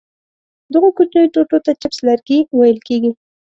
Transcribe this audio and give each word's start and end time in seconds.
دغو 0.73 0.89
کوچنیو 0.97 1.31
ټوټو 1.33 1.57
ته 1.65 1.71
چپس 1.81 1.97
لرګي 2.07 2.39
ویل 2.59 2.79
کېږي. 2.87 3.11